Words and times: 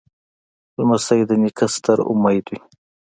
لمسی 0.77 1.21
د 1.29 1.31
نیکه 1.43 1.65
ستر 1.75 1.97
امید 2.11 2.45
وي. 2.51 2.59